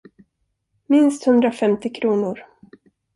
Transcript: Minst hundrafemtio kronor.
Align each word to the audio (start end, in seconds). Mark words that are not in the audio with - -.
Minst 0.93 1.27
hundrafemtio 1.29 1.89
kronor. 1.99 2.41